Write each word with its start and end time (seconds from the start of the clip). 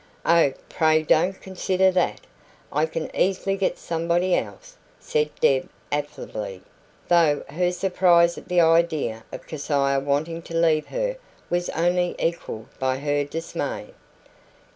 "Oh, 0.25 0.51
pray 0.67 1.03
don't 1.03 1.39
consider 1.39 1.91
that. 1.91 2.21
I 2.73 2.87
can 2.87 3.15
easily 3.15 3.55
get 3.55 3.77
somebody 3.77 4.33
else," 4.35 4.75
said 4.99 5.29
Deb 5.39 5.69
affably, 5.91 6.63
though 7.07 7.43
her 7.49 7.71
surprise 7.71 8.35
at 8.35 8.47
the 8.47 8.61
idea 8.61 9.23
of 9.31 9.45
Keziah 9.45 9.99
wanting 9.99 10.41
to 10.41 10.55
leave 10.57 10.87
her 10.87 11.17
was 11.51 11.69
only 11.69 12.15
equalled 12.17 12.69
by 12.79 12.97
her 12.97 13.23
dismay. 13.23 13.91